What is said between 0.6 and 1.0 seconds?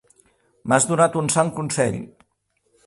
M'has